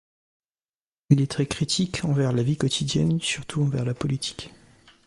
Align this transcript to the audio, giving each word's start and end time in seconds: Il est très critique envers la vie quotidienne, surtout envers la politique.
Il 1.11 1.21
est 1.21 1.29
très 1.29 1.45
critique 1.45 2.03
envers 2.05 2.31
la 2.31 2.41
vie 2.41 2.57
quotidienne, 2.57 3.21
surtout 3.21 3.61
envers 3.61 3.85
la 3.85 3.93
politique. 3.93 4.49